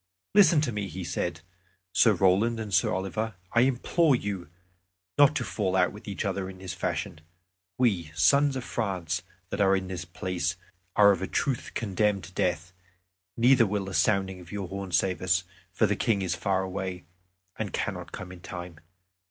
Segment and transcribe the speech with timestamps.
[0.33, 1.41] "Listen to me," he said,
[1.93, 3.35] "Sir Roland and Sir Oliver.
[3.53, 4.49] I implore you
[5.19, 7.21] not to fall out with each other in this fashion.
[7.77, 10.55] We, sons of France, that are in this place,
[10.95, 12.73] are of a truth condemned to death,
[13.37, 17.03] neither will the sounding of your horn save us, for the King is far away,
[17.59, 18.79] and cannot come in time.